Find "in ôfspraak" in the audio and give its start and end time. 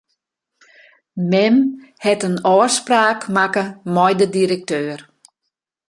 2.27-3.21